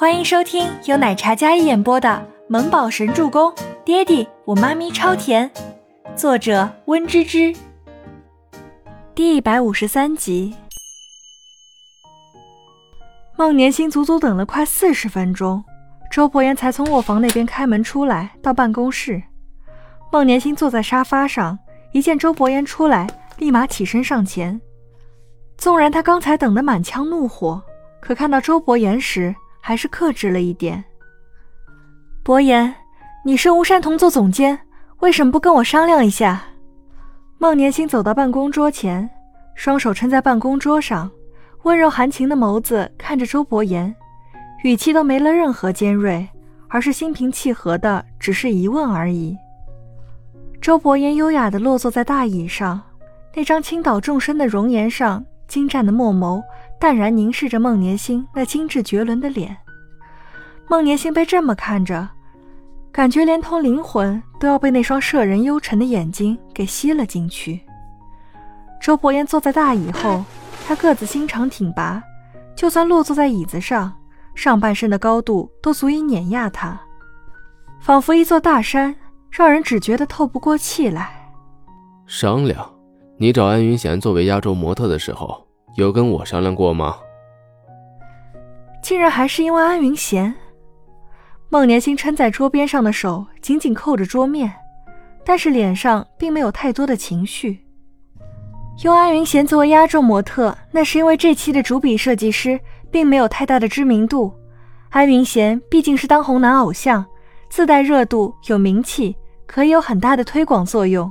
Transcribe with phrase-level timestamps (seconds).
[0.00, 2.08] 欢迎收听由奶茶嘉一演播的
[2.46, 3.50] 《萌宝神助攻》，
[3.84, 5.50] 爹地我妈咪超甜，
[6.14, 7.52] 作者温芝芝。
[9.12, 10.54] 第一百五十三集。
[13.36, 15.64] 孟年星足足等了快四十分钟，
[16.12, 19.20] 周伯言才从卧房那边开门出来，到办公室。
[20.12, 21.58] 孟年星坐在沙发上，
[21.90, 23.08] 一见周伯言出来，
[23.38, 24.60] 立马起身上前。
[25.56, 27.60] 纵然他刚才等得满腔怒火，
[28.00, 29.34] 可看到周伯言时，
[29.68, 30.82] 还是克制了一点。
[32.22, 32.74] 伯言，
[33.22, 34.58] 你是吴山童做总监，
[35.00, 36.42] 为什么不跟我商量一下？
[37.36, 39.10] 孟年星走到办公桌前，
[39.54, 41.10] 双手撑在办公桌上，
[41.64, 43.94] 温柔含情的眸子看着周伯言，
[44.64, 46.26] 语气都没了任何尖锐，
[46.68, 49.36] 而是心平气和的，只是疑问而已。
[50.62, 52.80] 周伯言优雅的落坐在大椅上，
[53.34, 55.22] 那张倾倒众生的容颜上。
[55.46, 56.42] 精湛的墨眸
[56.78, 59.56] 淡然凝视着孟年星那精致绝伦的脸，
[60.70, 62.08] 孟年星被这么看着，
[62.92, 67.60] 感觉连同灵魂都要被那双摄人幽沉的眼睛给吸了进去。
[68.80, 70.24] 周伯言坐在大椅后，
[70.66, 72.02] 他个子心长挺拔，
[72.54, 73.92] 就算落坐在椅子上，
[74.34, 76.78] 上半身的高度都足以碾压他，
[77.80, 78.94] 仿佛一座大山，
[79.30, 81.10] 让人只觉得透不过气来。
[82.06, 82.70] 商量。
[83.20, 85.44] 你找安云贤作为压轴模特的时候，
[85.74, 86.96] 有跟我商量过吗？
[88.80, 90.32] 竟然还是因为安云贤。
[91.50, 94.52] 孟年星撑在桌边上的手紧紧扣着桌面，
[95.24, 97.58] 但是脸上并没有太多的情绪。
[98.84, 102.60] 用安云贤作为压轴模特，那是因为这期的主笔设计师
[102.90, 104.32] 并没有太大的知名度。
[104.90, 107.04] 安云贤毕竟是当红男偶像，
[107.48, 111.10] 自带热度，有名气，可以有很大的推广作用。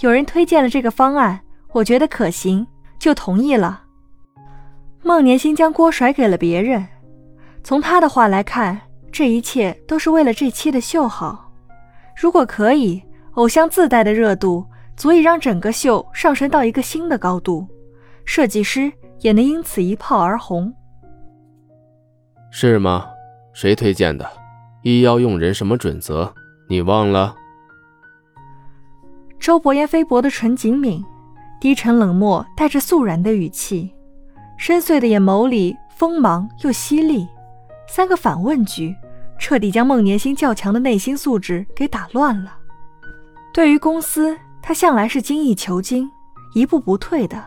[0.00, 1.40] 有人推荐了这个方案，
[1.72, 2.66] 我觉得可行，
[2.98, 3.82] 就同意了。
[5.02, 6.86] 孟年星将锅甩给了别人，
[7.62, 8.80] 从他的话来看，
[9.14, 11.52] 这一切都是为了这期的秀好。
[12.16, 13.00] 如果可以，
[13.34, 17.64] 偶像自带的热度足以让整个秀上升到一个新的高度，
[18.24, 20.74] 设计师也能因此一炮而红。
[22.50, 23.06] 是吗？
[23.52, 24.28] 谁推荐的？
[24.82, 26.34] 一要用人什么准则？
[26.68, 27.36] 你忘了？
[29.38, 31.04] 周伯言菲薄的唇紧抿，
[31.60, 33.94] 低沉冷漠，带着肃然的语气，
[34.58, 37.28] 深邃的眼眸里锋芒又犀利。
[37.86, 38.96] 三个反问句，
[39.44, 42.56] 彻底将孟年星较强的内心素质给打乱了。
[43.52, 46.10] 对于公司，他向来是精益求精，
[46.54, 47.44] 一步不退的。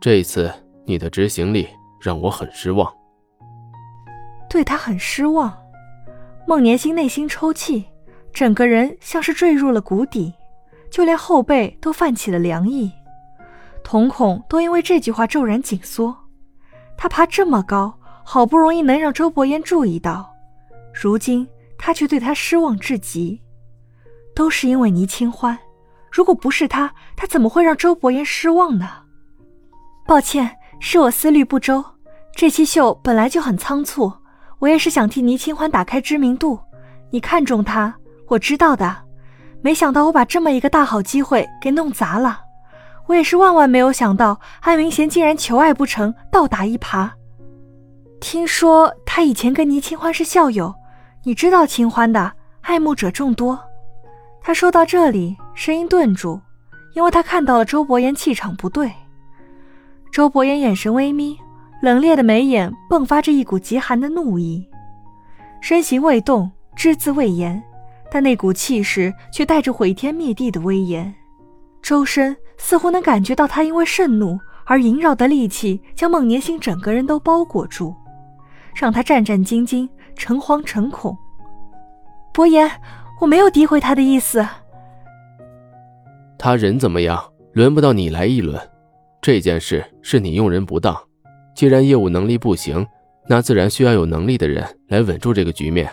[0.00, 0.50] 这一次，
[0.86, 1.68] 你的执行力
[2.00, 2.90] 让我很失望。
[4.48, 5.54] 对他很失望，
[6.46, 7.84] 孟年星内心抽泣，
[8.32, 10.32] 整个人像是坠入了谷底。
[10.90, 12.90] 就连后背都泛起了凉意，
[13.84, 16.16] 瞳孔都因为这句话骤然紧缩。
[16.96, 20.34] 他爬这么高，好不容易能让周伯言注意到，
[21.00, 21.46] 如今
[21.78, 23.40] 他却对他失望至极。
[24.34, 25.56] 都是因为倪清欢，
[26.10, 28.88] 如果不是他，他怎么会让周伯言失望呢？
[30.06, 31.84] 抱歉，是我思虑不周。
[32.34, 34.12] 这期秀本来就很仓促，
[34.58, 36.58] 我也是想替倪清欢打开知名度。
[37.10, 37.94] 你看中他，
[38.26, 38.96] 我知道的。
[39.60, 42.40] 没想到我把这么一个大好机会给弄砸了，
[43.06, 47.10] 我也是万万没有想到安明贤竟然求爱不成，倒打一耙。
[48.20, 50.72] 听说他以前跟倪清欢是校友，
[51.28, 53.60] 你知道清欢的，爱慕者众多。
[54.40, 56.40] 他说到这里，声音顿住，
[56.94, 58.90] 因为他看到了周伯言气场不对。
[60.10, 61.36] 周伯言眼神微眯，
[61.82, 64.66] 冷冽的眉眼迸发着一股极寒的怒意，
[65.60, 67.62] 身形未动，只字未言。
[68.10, 71.14] 但那股气势却带着毁天灭地的威严，
[71.82, 77.94] 周身似乎能感觉到他因为盛怒而萦绕的戾气将孟年星整个人都包裹住，
[78.74, 79.86] 让他战战兢兢、
[80.18, 81.16] 诚惶诚恐。
[82.34, 82.70] 伯言，
[83.22, 84.46] 我没有诋毁他的意思。
[86.38, 88.60] 他人怎么样，轮不到你来议论。
[89.22, 90.94] 这件事是你用人不当，
[91.54, 92.86] 既然业务能力不行，
[93.26, 95.90] 那自然需要有能力的人来稳住这个局面。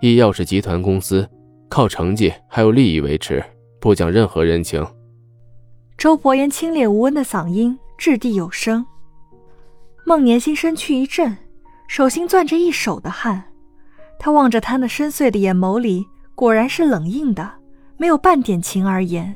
[0.00, 1.28] 医药是集团公司。
[1.70, 3.44] 靠成绩还有利益维持，
[3.78, 4.82] 不讲任何人情。
[5.98, 8.86] 周伯言清冽无温的嗓音掷地有声。
[10.06, 11.36] 孟年心身躯一震，
[11.88, 13.42] 手心攥着一手的汗。
[14.20, 16.06] 他望着他那深邃的眼眸里，
[16.36, 17.50] 果然是冷硬的，
[17.96, 19.34] 没有半点情而言。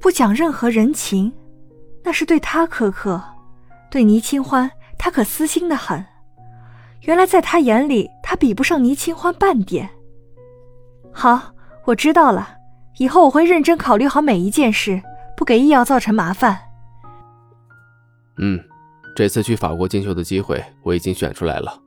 [0.00, 1.32] 不讲任何人情，
[2.02, 3.22] 那是对他苛刻。
[3.90, 6.04] 对倪清欢，他可私心的很。
[7.02, 9.90] 原来在他眼里，他比不上倪清欢半点。
[11.12, 11.52] 好，
[11.84, 12.56] 我知道了。
[12.98, 15.02] 以后我会认真考虑好每一件事，
[15.36, 16.56] 不给医药造成麻烦。
[18.38, 18.62] 嗯，
[19.20, 21.78] 这次去法国进修的机会我已经选出来了，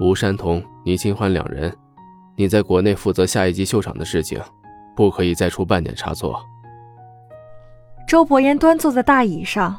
[0.00, 1.70] 吴山童、倪清欢两人，
[2.36, 4.40] 你在国内负责下一集秀场的事情，
[4.96, 6.42] 不可以再出半点差错。
[8.08, 9.78] 周伯言端坐在大椅上，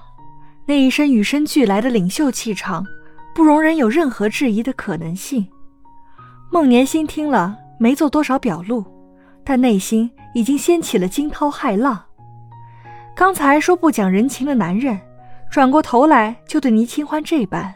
[0.68, 2.86] 那一身与生俱来的领袖气场，
[3.34, 5.48] 不容人有任何质疑的可能性。
[6.52, 8.86] 孟年心听了，没做多少表露，
[9.44, 12.00] 但内心已经掀起了惊涛骇浪。
[13.16, 15.00] 刚才说不讲人情的男人，
[15.52, 17.72] 转过头来就对倪清欢这般。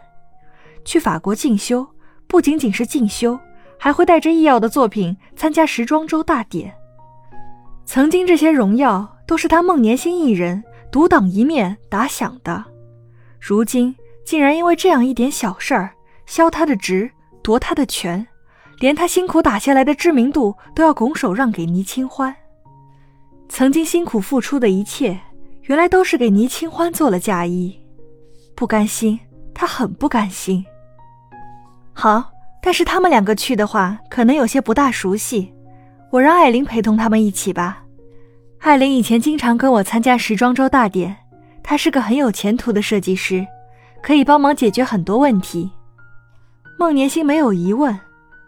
[0.83, 1.86] 去法国进修，
[2.25, 3.38] 不仅仅是进修，
[3.77, 6.74] 还会带着易耀的作品参加时装周大典。
[7.86, 9.12] 曾经这些荣耀。
[9.27, 12.63] 都是他孟年星一人独当一面打响的，
[13.39, 15.89] 如今竟然因为这样一点小事儿
[16.27, 17.10] 削他的职，
[17.42, 18.27] 夺他的权，
[18.77, 22.36] 连他辛苦打下来的知名度都要拱手让给倪清欢。
[23.50, 25.19] 曾经辛苦付出的一切，
[25.65, 27.75] 原来都是给倪清欢做了嫁衣。
[28.56, 29.19] 不甘心，
[29.53, 30.63] 他很不甘心。
[31.94, 32.31] 好，
[32.62, 35.51] 但是他们两个去的话，可能有些不大熟悉，
[36.12, 37.83] 我让艾琳陪同他们一起吧。
[38.59, 41.15] 艾琳以前经常跟我参加时装周大典，
[41.63, 43.45] 她是个很有前途的设计师，
[44.01, 45.71] 可以帮忙解决很多问题。
[46.77, 47.97] 孟年星没有疑问，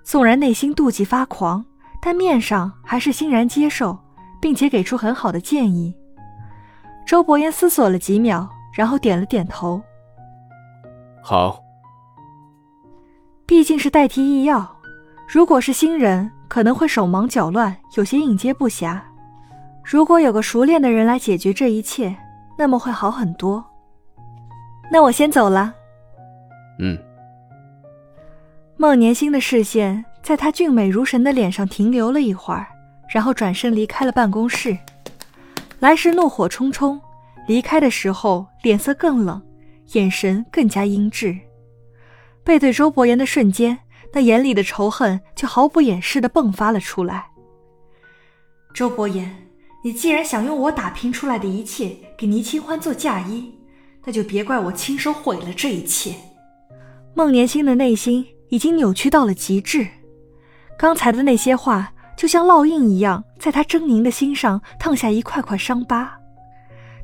[0.04, 1.66] 纵然内心妒忌发狂，
[2.02, 3.98] 但面上还是欣然接受，
[4.42, 5.94] 并且给出很好的建议。
[7.08, 9.82] 周伯言思索了几秒，然后点了点头
[11.24, 11.64] ：“好。”
[13.48, 14.76] 毕竟是代替医药，
[15.26, 19.00] 如果是新人，可能会手忙脚乱，有些应接不暇。
[19.86, 22.14] 如果有个熟练的人来解决这一切，
[22.58, 23.64] 那么会好很多。
[24.92, 25.74] 那我先走了。
[26.80, 26.98] 嗯。
[28.76, 32.68] 孟年星的视线在他俊美如神的脸上停留了一会儿，
[33.08, 34.78] 然后转身离开了办公室。
[35.80, 37.00] 来时怒火冲冲，
[37.48, 39.42] 离开的时候脸色更冷，
[39.94, 41.40] 眼神更加阴鸷。
[42.44, 43.78] 背对周伯言的瞬间，
[44.14, 47.28] 那眼里的仇恨就毫不掩饰的迸发了出来。
[48.74, 49.44] 周伯言。
[49.84, 53.54] 你既然想用我打拼出来的一切给倪清欢做嫁衣，
[54.04, 56.14] 那就别怪我亲手毁了这一切。
[57.14, 59.88] 孟年星的内心已经扭曲到了极致，
[60.78, 66.12] 刚才的那些话就像烙印一样，在他狰狞的心上烫下一块块伤疤。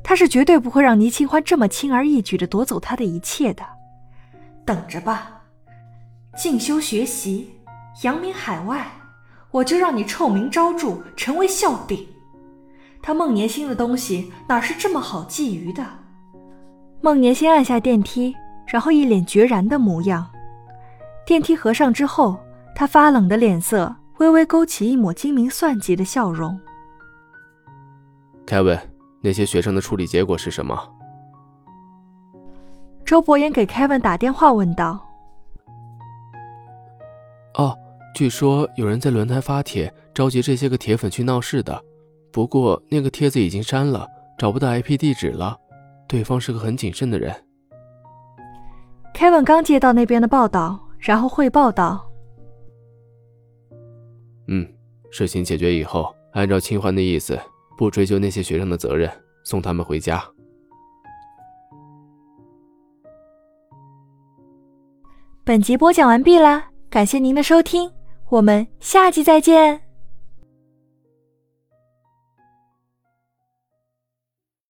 [0.02, 3.64] 他是绝对不会让倪清欢这么轻而易举地夺走他的一切的。
[4.66, 5.40] 等着吧，
[6.36, 7.54] 进修学习，
[8.02, 8.86] 扬名海外，
[9.50, 12.04] 我就让你臭名昭著，成为笑柄。
[13.00, 15.86] 他孟年星的东西哪是这么好觊觎的？
[17.00, 18.34] 孟年星按下电梯，
[18.66, 20.28] 然后一脸决然的模样。
[21.24, 22.36] 电梯合上之后，
[22.74, 26.58] 他发冷的脸色微微勾起一抹精明算计的笑容。
[28.46, 28.78] 凯文，
[29.20, 30.78] 那些学生的处理结果是什么？
[33.04, 34.98] 周伯言给凯文打电话问道。
[37.54, 37.76] 哦，
[38.14, 41.82] 据说有人在轮胎发帖，召集这些个铁粉去闹事的。
[42.32, 44.08] 不过那个帖子已经删了，
[44.38, 45.56] 找不到 IP 地址了。
[46.06, 47.34] 对方是个很谨慎的人。
[49.14, 52.04] Kevin 刚接到那边的报道，然后汇报道
[54.48, 54.66] ：“嗯，
[55.10, 57.38] 事情解决以后，按照清欢的意思，
[57.76, 59.10] 不追究那些学生的责任，
[59.44, 60.24] 送他们回家。”
[65.44, 67.90] 本集播讲完毕了，感谢您的收听，
[68.30, 69.83] 我们下集再见。